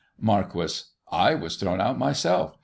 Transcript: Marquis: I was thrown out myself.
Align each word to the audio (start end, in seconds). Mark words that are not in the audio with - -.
Marquis: 0.19 0.85
I 1.11 1.35
was 1.35 1.57
thrown 1.57 1.79
out 1.79 1.99
myself. 1.99 2.57